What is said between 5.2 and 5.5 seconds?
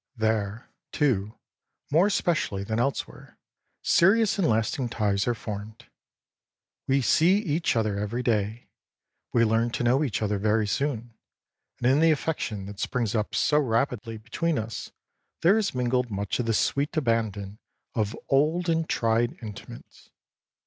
are